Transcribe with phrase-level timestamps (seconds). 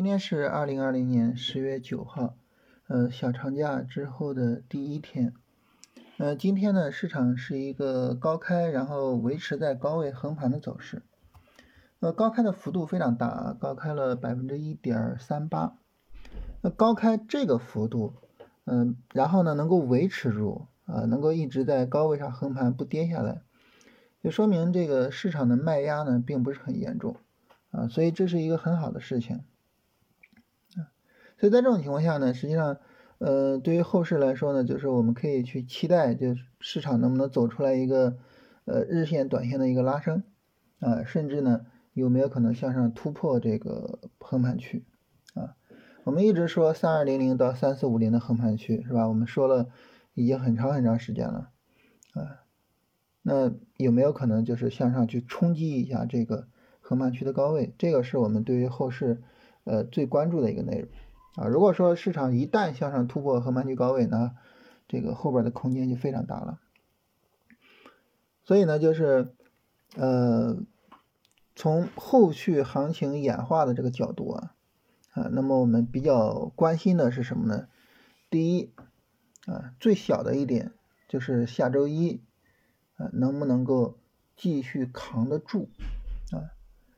[0.00, 2.34] 今天是二零二零年十月九号，
[2.88, 5.34] 呃，小长假之后的第一天。
[6.16, 11.02] 呃，今天呢，市场是一个高开，然后维持在高位横盘的走势。
[11.98, 15.76] 呃，高开的幅度非常大啊，高开了百分之一点三八。
[16.62, 18.14] 那高开这个幅度，
[18.64, 23.42] 嗯，然后呢，能够维持住啊，能够一直在高位上横盘不跌下来，
[24.24, 27.16] 就说明这个市场的卖压呢，并不是很严重。
[27.70, 29.44] 啊，所以这是一个很好的事情，
[31.40, 32.76] 所以在这种情况下呢，实际上，
[33.16, 38.18] 呃，对于后市来说呢，就是我们可以去期待，就是市场能不能走出来一个，
[38.66, 40.22] 呃，日线、短线的一个拉升，
[40.80, 41.64] 啊，甚至呢，
[41.94, 44.84] 有没有可能向上突破这个横盘区，
[45.32, 45.56] 啊，
[46.04, 49.08] 我们一直说三二零零到三四五零的横盘区是吧？
[49.08, 49.70] 我们说了
[50.12, 51.50] 已经很长很长时间了，
[52.12, 52.44] 啊，
[53.22, 56.48] 那有没有可能就是向上去冲击一下这个？
[56.82, 59.22] 横盘区的高位，这个是我们对于后市，
[59.62, 60.88] 呃最关注的一个内容
[61.34, 61.46] 啊。
[61.46, 64.32] 如果说市场一旦向上突破横盘区高位，呢
[64.88, 66.58] 这个后边的空间就非常大了。
[68.42, 69.34] 所以呢，就是
[69.96, 70.56] 呃
[71.54, 74.54] 从后续行情演化的这个角度啊
[75.12, 77.68] 啊，那么我们比较关心的是什么呢？
[78.30, 78.72] 第一
[79.46, 80.72] 啊，最小的一点
[81.08, 82.22] 就是下周一
[82.96, 83.98] 啊能不能够
[84.36, 85.68] 继续扛得住
[86.32, 86.50] 啊？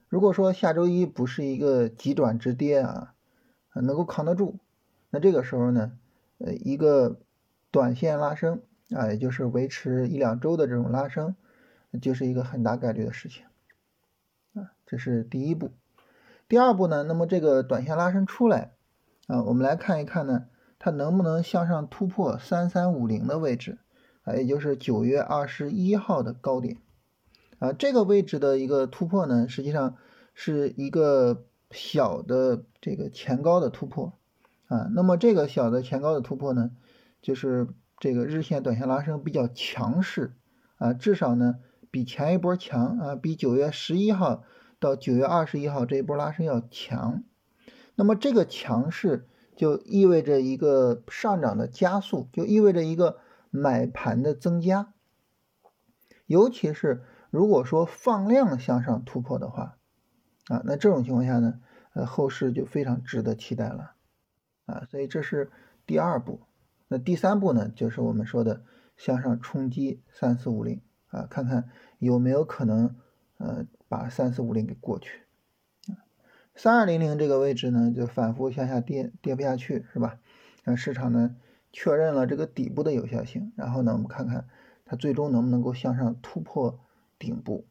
[0.08, 3.14] 如果说下周一不是一个急转直跌啊，
[3.80, 4.56] 能够扛得住，
[5.10, 5.92] 那这个时候呢，
[6.38, 7.18] 呃，一个
[7.70, 11.34] 短线拉升啊，也就是维持一两周的这种拉升，
[12.00, 13.44] 就是一个很大概率的事情
[14.54, 15.70] 啊，这是第一步。
[16.48, 18.72] 第二步呢，那么这个短线拉升出来
[19.26, 20.46] 啊，我们来看一看呢，
[20.78, 23.78] 它能不能向上突破三三五零的位置
[24.24, 26.76] 啊，也就是九月二十一号的高点。
[27.58, 29.96] 啊，这个位置的一个突破呢，实际上
[30.34, 34.12] 是一个小的这个前高的突破
[34.66, 34.88] 啊。
[34.94, 36.70] 那么这个小的前高的突破呢，
[37.20, 37.68] 就是
[37.98, 40.34] 这个日线、短线拉升比较强势
[40.76, 41.56] 啊，至少呢
[41.90, 44.44] 比前一波强啊，比九月十一号
[44.78, 47.24] 到九月二十一号这一波拉升要强。
[47.94, 53.18] 那么这个强势就意味着一个上涨的加速，就意味着一个
[53.50, 54.92] 买盘的增加，
[56.26, 57.02] 尤其是。
[57.32, 59.78] 如果说放量向上突破的话，
[60.46, 61.60] 啊，那这种情况下呢，
[61.94, 63.92] 呃，后市就非常值得期待了，
[64.66, 65.50] 啊，所以这是
[65.86, 66.40] 第二步。
[66.88, 68.62] 那第三步呢，就是我们说的
[68.96, 72.96] 向上冲击三四五零，啊，看看有没有可能，
[73.38, 75.22] 呃，把三四五零给过去。
[76.54, 80.18] 三二零零这个位置呢，就反复向下跌，跌不下去，是吧？
[80.64, 81.36] 那市场呢，
[81.72, 84.46] 确认了这个底部的有效性，然后呢，我们看看
[84.84, 86.78] 它最终能不能够向上突破。
[87.18, 87.66] 顶部，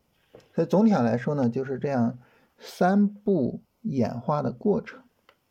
[0.56, 2.20] 所以总体上来说呢，就是这样
[2.62, 5.02] 三步演化的过程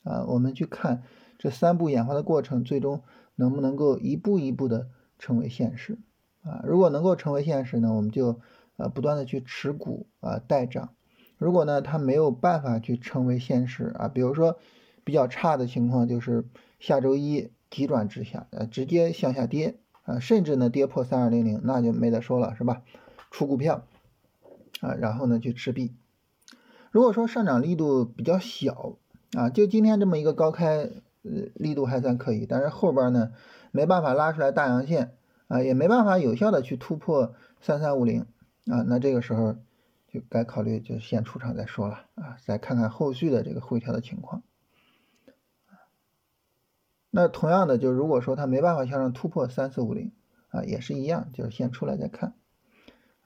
[0.04, 0.24] 啊。
[0.26, 1.02] 我们去看
[1.38, 3.02] 这三步演化的过程，最终
[3.34, 4.88] 能不能够一步一步的
[5.18, 5.98] 成为现实
[6.42, 6.62] 啊？
[6.64, 8.40] 如果能够成为现实呢，我们就
[8.76, 10.90] 呃不断的去持股啊待涨。
[11.36, 14.58] 如果呢它没有办法去成为现实啊，比如说
[15.04, 16.46] 比较差的情况就是
[16.78, 22.82] 下周一急转直下，呃直接向下跌啊，甚至呢跌破三二零零，那就没得说了，是吧？
[23.30, 23.86] 出股票。
[24.80, 25.94] 啊，然后呢去持币。
[26.90, 28.96] 如果说上涨力度比较小
[29.36, 30.90] 啊，就今天这么一个高开，
[31.22, 33.32] 呃，力度还算可以，但是后边呢
[33.70, 35.16] 没办法拉出来大阳线
[35.48, 38.22] 啊，也没办法有效的去突破三三五零
[38.66, 39.54] 啊，那这个时候
[40.08, 44.42] 就该考虑就先出场再说了啊，再看看后续的这个回调的情况。
[47.12, 50.12] 那同样的，就如果说它没办法向上突破三四五零
[50.48, 52.34] 啊，也是一样，就是先出来再看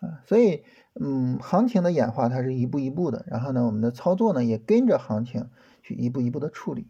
[0.00, 0.20] 啊。
[0.26, 0.64] 所以，
[1.00, 5.50] 嗯，行情的演化它是一步一步的，然后呢，我们的操作呢也跟着行情
[5.82, 6.86] 去一步一步的处理，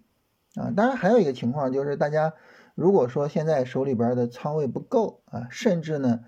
[0.56, 2.34] 啊，当然还有一个情况就是，大家
[2.74, 6.20] 如果说现在手里边的仓位不够啊，甚至呢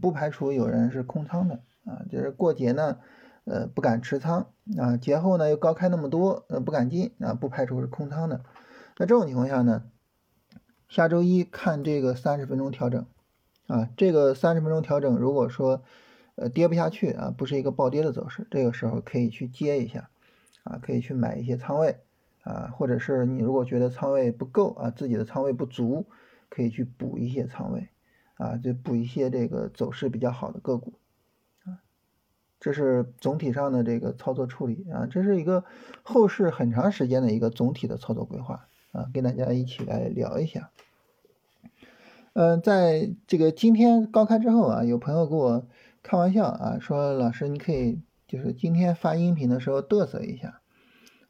[0.00, 2.98] 不排除有人是空仓的啊，就是过节呢，
[3.44, 8.42] 呃，不敢持仓啊，节后呢又高开那么多，呃，不敢进啊，不排除是空仓的，
[8.98, 9.84] 那这种情况下呢，
[10.88, 13.06] 下周一看这个三十分钟调整，
[13.68, 15.82] 啊，这个三十分钟调整，如果说
[16.34, 20.08] 呃，跌不下去啊，不是一个暴跌的走势，这个时候可以去接一下，
[20.64, 21.98] 啊，可以去买一些仓位，
[22.42, 26.06] 啊，或者是你如果觉得仓位不够啊，自己的仓位不足，
[26.48, 27.90] 可以去补一些仓位，
[28.36, 30.94] 啊，就补一些这个走势比较好的个股，
[31.66, 31.84] 啊，
[32.58, 35.64] 这是总体上的这个操作处理啊，这是一个
[36.02, 40.70] 后市很长时间的一个总体的操作规划啊，跟大家一起来聊一下。
[42.32, 45.66] 嗯，在这个今天高开之后啊，有朋友给我。
[46.02, 50.60] 开玩笑啊，说老师你可以就是今天发音频的时候嘚瑟一下，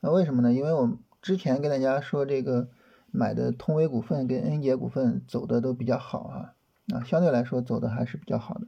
[0.01, 0.53] 那为什么呢？
[0.53, 2.69] 因为我之前跟大家说这个
[3.11, 6.55] 买的通威股份跟恩捷股份走的都比较好啊，
[6.95, 8.67] 啊，相对来说走的还是比较好的，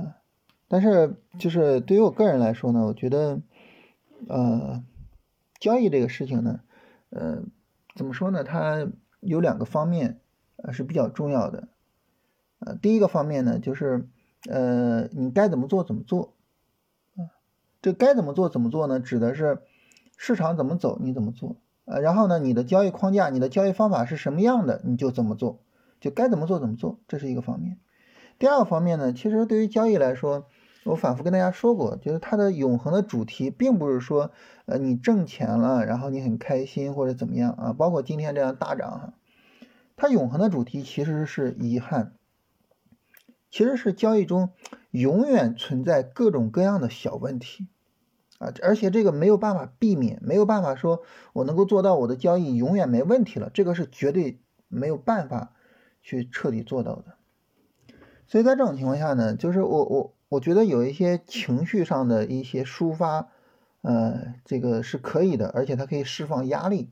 [0.00, 0.16] 啊，
[0.68, 3.40] 但是就是对于我个人来说呢，我觉得，
[4.28, 4.84] 呃，
[5.58, 6.60] 交易这个事情呢，
[7.10, 7.42] 呃，
[7.96, 8.44] 怎么说呢？
[8.44, 8.86] 它
[9.20, 10.20] 有两个方面，
[10.56, 11.68] 呃，是比较重要的，
[12.58, 14.06] 呃，第一个方面呢，就是
[14.48, 16.34] 呃，你该怎么做怎么做，
[17.16, 17.28] 啊，
[17.82, 19.00] 这该怎么做怎么做呢？
[19.00, 19.62] 指的是。
[20.16, 21.56] 市场怎么走，你怎么做？
[21.86, 25.58] 呃，然后呢，你的交易框架、你的交易方法是什么样的，你就怎么做，
[26.00, 27.78] 就该怎么做怎么做，这是一个方面。
[28.38, 30.46] 第二个方面呢，其实对于交易来说，
[30.84, 34.30] 我反复跟大家说过，就是它的永恒的主题，并不是说，
[34.66, 39.14] 呃，你挣钱了，然后你很开心或者怎么样啊，包括今天这样大涨哈，
[39.96, 42.12] 它永恒的主题其实是遗憾，
[43.54, 44.50] 其实是交易中
[44.90, 47.68] 永远存在各种各样的小问题。
[48.40, 51.02] 啊，而且这个没有办法避免，没有办法说
[51.32, 55.52] 我能够做到我的交易永远没问题了，这个是绝对没有办法
[56.02, 57.14] 去彻底做到的。
[58.26, 63.28] 所以在这种情况下呢，就是我我我觉得有一些情绪上的一些抒发，
[63.82, 66.90] 呃，这个是可以的，而且它可以释放压力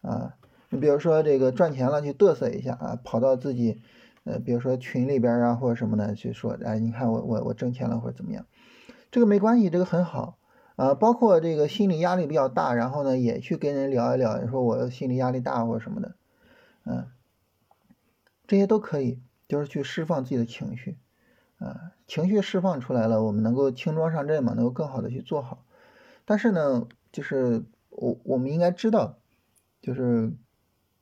[0.00, 0.34] 啊。
[0.68, 3.80] 你比如说这个赚钱了去嘚瑟一下啊，跑到自己
[4.24, 8.46] 呃，比如说群里边啊或者什么的去说，哎，你看我我我挣钱了或者怎么样，
[9.10, 10.38] 这个没关系，这个很好。
[10.74, 16.16] 啊，包括这个心理压力比较大，然后呢，也去跟人聊一聊，说我心理压力大或者什么的，
[16.86, 17.08] 嗯，
[18.46, 20.96] 这些都可以，就是去释放自己的情绪，
[21.58, 25.66] 啊，情绪释放出来了，我们能够轻装上阵嘛，能够更好的去做好。
[26.24, 29.18] 但是呢，就是我我们应该知道，
[29.82, 30.32] 就是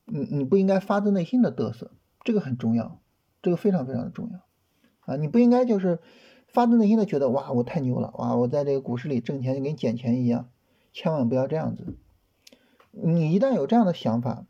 [0.05, 1.93] 你你不应该发自内心的嘚瑟，
[2.25, 3.00] 这个很重要，
[3.43, 4.41] 这个非常非常的重要，
[5.01, 5.99] 啊，你不应该就是。
[6.53, 8.35] 发自内心的觉得哇，我太牛了哇！
[8.35, 10.49] 我在这个股市里挣钱就跟捡钱一样，
[10.93, 11.95] 千万不要这样子。
[12.91, 14.47] 你一旦有这样的想法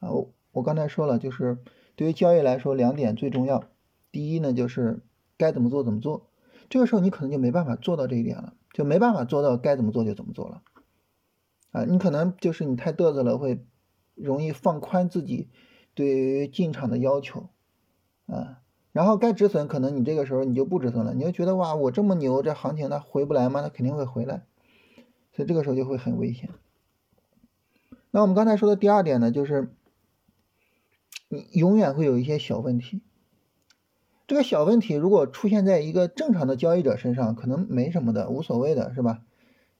[0.00, 1.56] 啊，我我刚才说了，就是
[1.96, 3.64] 对于交易来说，两点最重要。
[4.12, 5.02] 第一呢，就是
[5.38, 6.26] 该怎么做怎么做。
[6.68, 10.60] 这个时候你可能就没办法做到这一点了，就没办法做到该怎么做就怎么做了。
[11.70, 13.64] 啊，你可能就是你太嘚瑟了，会
[14.14, 15.48] 容易放宽自己
[15.94, 17.48] 对于进场的要求
[18.26, 18.60] 啊。
[18.92, 23.60] 然后该止损，可能你这个时候你就不止损了，你就觉得哇，我这么牛，这行情它回不来吗？
[23.60, 24.44] 它肯定会回来，
[25.32, 26.50] 所以这个时候就会很危险。
[28.12, 29.74] 那我们刚才说的第二点呢，就是
[31.28, 33.02] 你永远会有一些小问题。
[34.28, 39.22] 这个小问题如果出现在一个正常的交易者身上，可能没什么的，无所谓的是吧？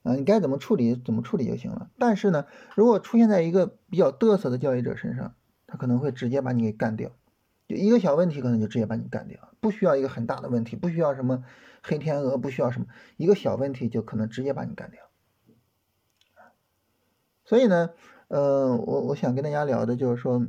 [0.03, 1.89] 啊，你该怎么处理怎么处理就行了。
[1.99, 5.37] 但是呢，如果出现在一个比较嘚瑟的交易者身上，
[5.69, 7.13] 他可能会直接把你给干掉。
[7.67, 11.45] 就一个小问题，可能就直接把你干掉，不需要一个很大的问题，不需要什么
[11.83, 15.01] 黑天鹅，不需要什么，一个小问题就可能直接把你干掉。
[17.45, 17.91] 所以呢，
[18.29, 20.47] 呃，我我想跟大家聊的就是说，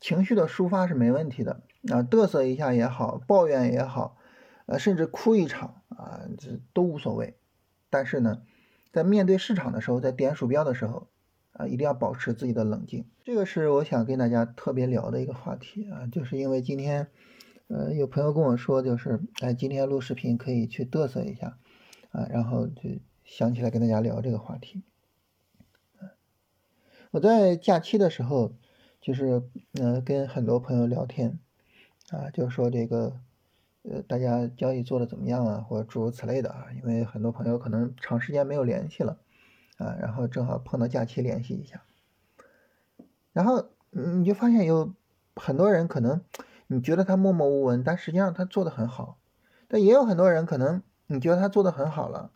[0.00, 4.16] 情绪的抒发是没问题的啊，嘚瑟一下也好，抱怨也好，
[4.64, 7.38] 呃，甚至哭一场啊，这都无所谓。
[7.90, 8.42] 但是呢，
[8.90, 11.08] 在面对市场的时候，在点鼠标的时候。
[11.52, 17.08] 啊，一定要保持自己的冷静，这个是我想跟大家特别聊的一个话题啊，就是因为今天，
[17.68, 21.58] 呃，有朋友跟我说，就是哎，今天录视频可以去嘚瑟一下，
[22.10, 22.90] 啊，然后就
[23.24, 24.82] 想起来跟大家聊这个话题。
[27.10, 28.54] 我在假期的时候，
[29.02, 29.42] 就是
[29.74, 31.38] 呃跟很多朋友聊天，
[32.08, 33.20] 啊，就说这个，
[33.82, 39.18] 呃，大家交易做的怎么样啊，或者诸如此类的啊，因为很多朋友可能长时间没有联系了。
[39.82, 41.82] 啊，然后正好碰到假期联系一下，
[43.32, 44.94] 然后你就发现有
[45.34, 46.22] 很多人可能
[46.68, 49.18] 你觉得他默默无闻，但实际上他做的很好，
[49.66, 52.30] 但也有很多人可能你觉得他做的很好了，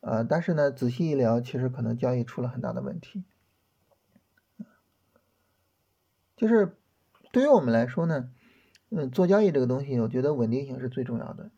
[0.00, 3.24] 呃，但是呢仔细一聊，其实可能交易出了很大的问题。
[6.36, 6.76] 就是
[7.32, 8.30] 对于我们来说呢，
[8.90, 11.50] 嗯，做交易这个东西，我觉得稳定性是最重要的，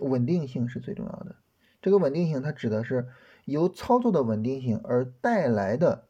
[0.00, 1.36] 稳定性是最重要的。
[1.80, 3.08] 这个稳定性它指的是。
[3.50, 6.08] 由操作的稳定性而带来的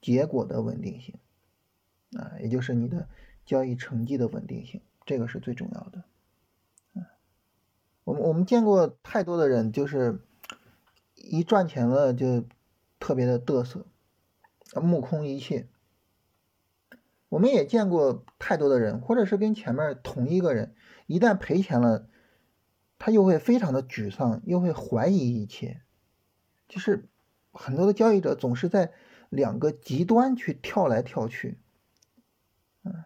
[0.00, 1.14] 结果的稳定性，
[2.16, 3.08] 啊，也就是你的
[3.44, 6.04] 交易成绩的稳定性，这个是最重要的。
[6.94, 7.06] 啊，
[8.04, 10.20] 我们我们见过太多的人，就是
[11.14, 12.44] 一赚钱了就
[12.98, 13.86] 特别的嘚瑟，
[14.80, 15.68] 目空一切。
[17.28, 20.74] 我们也见过太多的人，或者是跟前面同一个人，
[21.06, 22.08] 一旦赔钱了，
[22.98, 25.82] 他又会非常的沮丧，又会怀疑一切。
[26.68, 27.08] 就是
[27.52, 28.92] 很多的交易者总是在
[29.28, 31.58] 两个极端去跳来跳去，
[32.84, 33.04] 嗯，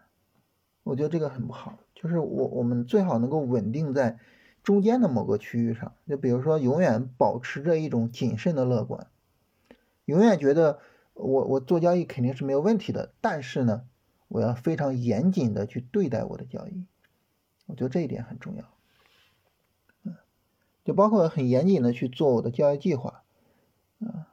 [0.83, 1.79] 我觉得这个很不好。
[1.95, 4.19] 就是我我们最好能够稳定在
[4.62, 9.07] 中间的某个区域上，就比如说永远保持着一种谨慎的乐观，
[10.07, 10.81] 永远觉得
[11.12, 13.85] 我我做交易肯定是没有问题的，但是呢，
[14.29, 16.87] 我要非常严谨的去对待我的交易，
[17.67, 18.64] 我觉得这一点很重要。
[20.05, 20.17] 嗯，
[20.85, 23.20] 就包括很严谨的去做我的交易计划，
[24.00, 24.28] 啊，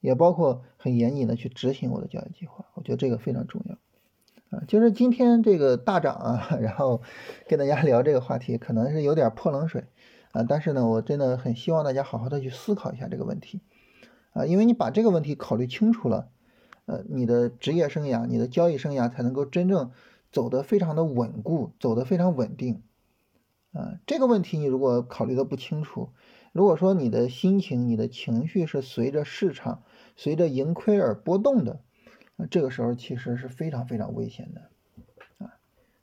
[0.00, 3.76] 也包括很严谨的去执行我的交易计划，我觉得这个非常重要。
[4.50, 7.00] 啊，就是今天这个大涨啊， 然后
[7.48, 9.84] 跟大家聊这个话题，可能是有点泼冷水
[10.32, 13.62] 啊，但是呢，我真的很希望大家好好的去思考一下这个问题
[14.34, 16.28] 啊，因为你把这个问题考虑清楚了，
[16.84, 19.90] 呃，你的职业生涯、你的交易生涯才能够真正
[20.30, 22.82] 走得非常的稳固，走得非常稳定
[23.72, 24.00] 啊。
[24.06, 26.10] 这个问题你如果考虑的不清楚，
[26.52, 29.82] 如果说你的心情、你的情绪是随着市场、
[30.16, 31.80] 随着盈亏而波动的。
[32.36, 34.62] 那这个时候其实是非常非常危险的
[35.44, 35.54] 啊，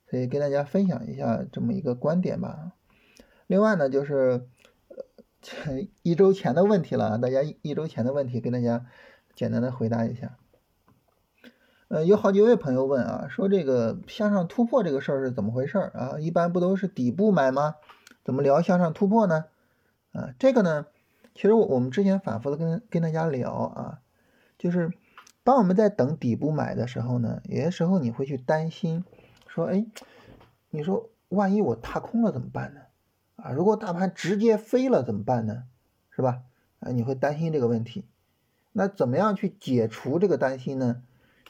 [0.10, 2.74] 所以跟大家分享一下这么一个观点吧。
[3.48, 4.48] 另外呢，就是
[5.66, 8.86] 呃一周前的问题了，大家一周前的问题跟大家
[9.36, 10.38] 简单的回答一下。
[11.88, 16.20] 呃，有好几位朋友问啊，说这个向上突破这个事儿是怎么回事儿啊？
[16.20, 17.76] 一般不都是底部买吗？
[18.24, 19.46] 怎么聊向上突破呢？
[20.12, 20.88] 啊，这个呢，
[21.36, 24.02] 其实我我们之前反复的跟跟大家聊啊，
[24.58, 24.92] 就是。
[25.42, 29.04] 当我们在等底部买的时候呢，有些时候你会去担心，
[29.48, 29.88] 说，哎，
[30.70, 32.82] 你说万一我踏空了怎么办呢？
[33.38, 35.64] 啊，如果大盘直接飞了怎么办呢？
[36.12, 36.44] 是吧？
[36.82, 38.06] 啊，你会担心这个问题。
[38.74, 41.02] 那怎么样去解除这个担心呢？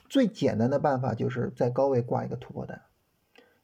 [0.08, 2.84] 最简单的办法就是在高位挂一个突破单，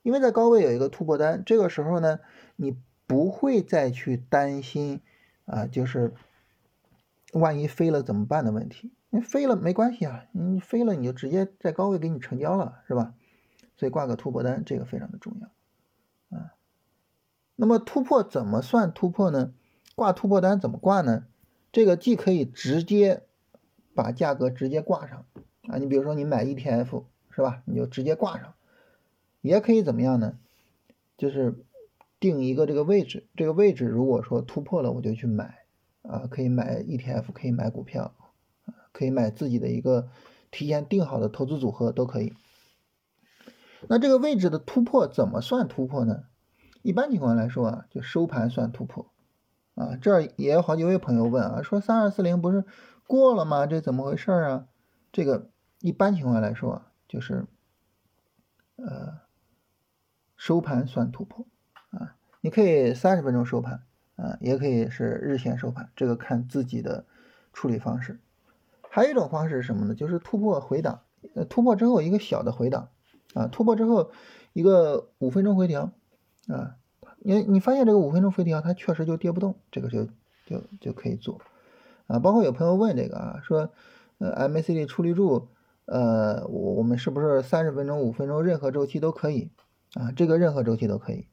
[0.02, 2.20] 因为在高位有一个突破单，这个时候呢，
[2.58, 5.02] 你不会再去担心
[5.46, 6.14] 啊，就是
[7.34, 8.92] 万一飞了怎么办的问题。
[9.10, 13.14] 你飞了没关系啊，你飞了你就直接在高位给你成交了，是吧？
[13.78, 16.54] 所以挂个突破单，这个非常的重要啊。
[17.56, 19.54] 那么突破怎么算突破呢？
[19.96, 21.26] 挂突破单怎么挂呢？
[21.72, 23.24] 这个既可以直接
[23.94, 25.26] 把价格直接挂上
[25.68, 27.62] 啊，你比如说你买 ETF 是吧？
[27.66, 28.54] 你就直接挂上，
[29.42, 30.38] 也可以怎么样呢？
[31.18, 31.56] 就是
[32.26, 35.66] 定一个这个位置，这个位置如果说突破了，我就去买
[36.02, 38.14] 啊，可以买 ETF，可以买股票。
[38.98, 40.08] 可以买自己的一个
[40.52, 42.34] 提前定好的投资组合都可以。
[43.90, 46.24] 那这个位置的突破怎么算突破呢？
[46.82, 49.12] 一般情况来说啊，就收盘算突破
[49.74, 49.98] 啊。
[50.02, 52.64] 这儿也有好几位朋友问啊，说三二四零不是
[53.06, 53.68] 过了吗？
[53.68, 54.68] 这怎么回事啊？
[55.12, 55.50] 这个
[55.82, 57.46] 一般情况来说啊，就是
[58.78, 59.20] 呃
[60.38, 61.46] 收盘算突破。
[62.46, 63.82] 你可以三十分钟收盘
[64.18, 67.04] 啊，也可以是日线收盘，这个看自己的
[67.54, 68.20] 处理方式。
[68.88, 69.96] 还有一种方式是什么呢？
[69.96, 71.02] 就是突破回档，
[71.50, 72.90] 突破之后一个小的回档，
[73.34, 74.12] 啊，突破之后
[74.54, 75.90] 一个五分钟回调，
[76.48, 76.76] 啊，
[77.18, 80.06] 你你发现这个五分钟回调它确实就跌不动，这个就
[80.46, 81.42] 就就可以做，
[82.06, 83.72] 啊，包括有朋友问这个啊，说，
[84.20, 85.48] 呃，MACD 出力柱，
[85.86, 89.50] 呃，我我们是不是三十分钟、五分钟任何周期都可以？
[89.96, 91.26] 啊，这个任何周期都可以，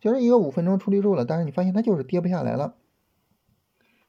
[0.00, 2.76] 就是一个五分钟出力柱了，但是你发现它就是跌不下来了，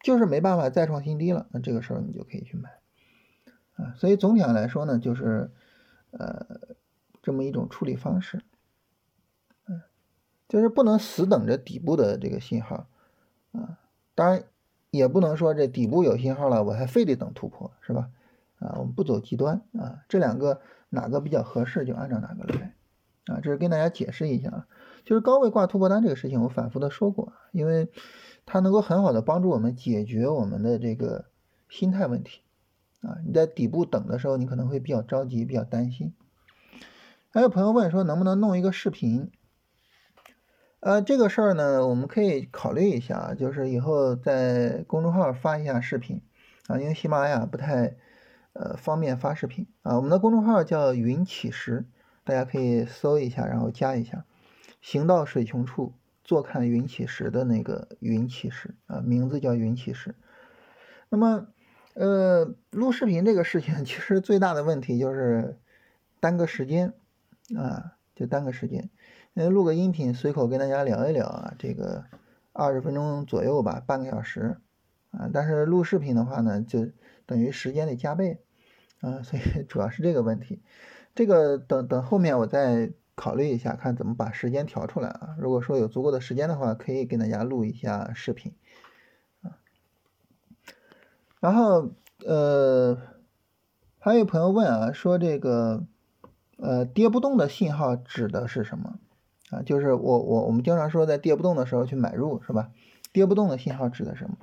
[0.02, 2.70] 就是没办法再创新低了，那这个时候你就可以去买。
[3.76, 5.52] 啊，所以总体上来说呢，就是，
[6.12, 6.76] 呃，
[7.22, 8.42] 这么一种处理方式，
[9.68, 9.82] 嗯，
[10.50, 12.88] 就是不能死等着底部的这个信号，
[13.52, 13.78] 啊，
[14.16, 14.44] 当然
[14.90, 18.10] 也不能说这底部有信号了，我还非得等突破，是吧？
[18.58, 22.74] 啊，我们不走极端啊，这两个哪个比较合适就按照哪个来，
[23.28, 24.66] 啊，这是跟大家解释一下，
[25.08, 27.90] 就是高位挂突破单这个事情，我反复的说过，因为
[28.46, 31.28] 它能够很好的帮助我们解决我们的这个
[31.70, 32.42] 心态问题。
[33.02, 36.14] 啊，你在底部等的时候，你可能会比较着急，比较担心。
[37.30, 39.32] 还有朋友问说，能不能弄一个视频？
[40.82, 46.22] 呃，这个事儿呢，我们可以考虑一下，就是以后在公众号发一下视频
[46.68, 47.96] 啊，因为喜马拉雅不太
[48.52, 49.96] 呃方便发视频啊。
[49.96, 51.86] 我们的公众号叫云起时，
[52.26, 54.26] 大家可以搜一下，然后加一下。
[54.88, 60.16] 行到水穷处，坐看云起时的那个云起时啊，名字叫云起时。
[61.10, 61.48] 那么。
[62.00, 65.58] 呃，录视频这个事情， 其实最大的问题就是
[66.20, 66.94] 耽搁时间
[67.56, 68.92] 啊，就耽搁时间。
[69.34, 72.06] 为录个音频，随口跟大家聊一聊啊，这个
[72.54, 74.58] 二十分钟左右吧，半个小时
[75.10, 75.28] 啊。
[75.34, 76.88] 但是录视频的话呢，就
[77.26, 78.44] 等于时间得加倍
[79.02, 80.62] 啊，所以 主要是这个问题。
[81.16, 85.36] 这个等等后面我再考虑一下，看怎么把时间调出来啊。
[85.40, 88.54] 如果说有足够的时间的话，可以跟大家录一下视频。
[89.42, 89.58] 啊
[91.40, 91.92] 然后，
[92.26, 92.98] 呃，
[94.00, 95.86] 还有朋友问啊，说这个，
[96.58, 99.00] 呃，跌不动的信号指的是什么？
[99.50, 102.70] 啊，就是我我我们经常说在跌不动的时候去买入，是吧？
[103.12, 104.38] 跌不动的信号指的是什么？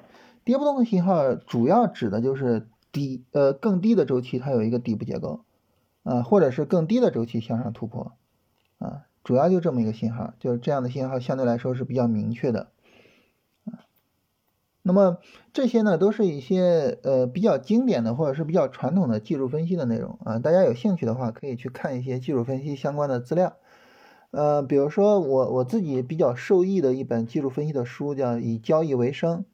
[0.44, 5.44] 跌不动的信号主要指的就是底呃更低的周期它有一个底部结构
[6.02, 8.12] 啊，或者是更低的周期向上突破，
[9.24, 12.68] 主要就这么一个信号，就是这样的信号相对来说是比较明确的
[13.64, 13.82] 啊。
[14.82, 15.18] 那么
[15.52, 23.56] 这些呢都是一些呃比较经典的或者是比较传统的技术分析的内容啊，大家有兴趣的话可以去看一些技术分析相关的资料。
[24.30, 29.44] 呃，比如说我我自己比较受益的一本技术分析的书叫《以交易为生》，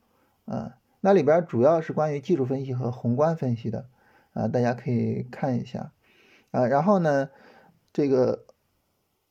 [0.53, 3.85] 啊，那里边主要是关于技术分析和宏观分析的，
[4.33, 5.93] 啊，大家可以看一下，
[6.51, 7.29] 啊，然后呢，
[7.93, 8.47] 这个，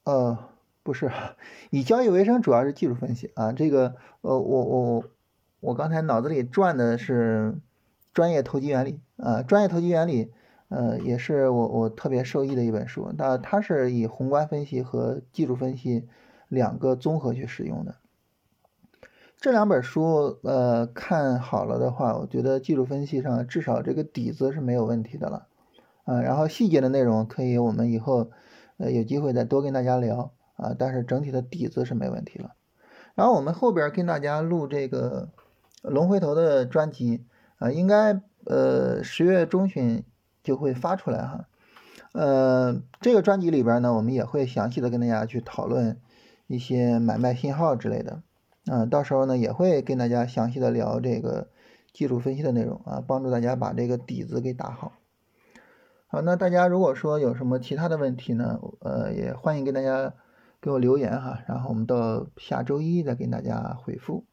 [0.10, 0.38] 呃，
[0.84, 1.12] 不是，
[1.70, 5.04] 以交易为生主要是技术分析啊，这个，呃，我我
[5.60, 7.58] 我刚才脑子里转的是
[8.14, 10.32] 专业投机原理啊，专业投机原理。
[10.72, 16.08] 呃，也是我我特别受益的一本书，那它是以宏观分析和技术分析
[16.48, 17.96] 两个综合去使用的。
[19.38, 25.48] 这两本书，呃，看好了的话，我觉得技术分析上至少这个底子是没有问题的了，
[26.04, 28.30] 啊，然后细节的内容可以我们以后
[28.80, 32.56] 呃有机会再多跟大家聊啊，但是整体的底子是没问题了。
[33.14, 35.30] 然后我们后边跟大家录这个
[35.84, 37.26] 龙回头的专辑
[37.60, 40.04] 啊，应该呃十月中旬。
[40.42, 41.48] 就会发出来哈，
[42.14, 46.00] 呃，这个专辑里边呢，我们也会详细的跟大家去讨论
[46.48, 48.24] 一些买卖信号之类的，
[48.66, 51.50] 啊，到时候呢也会跟大家详细的聊这个
[51.92, 54.94] 技术分析的内容啊，帮助大家把这个底子给打好。
[56.12, 60.12] 好，那大家如果说有什么其他的问题呢，呃，也欢迎跟大家
[60.60, 64.26] 给我留言哈，然后我们到下周一再给大家回复。